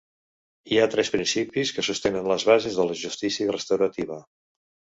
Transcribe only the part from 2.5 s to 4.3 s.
bases de la justícia restaurativa.